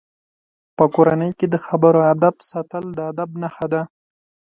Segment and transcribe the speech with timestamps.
[0.77, 3.81] په کورنۍ کې د خبرو آدب ساتل د ادب نښه ده.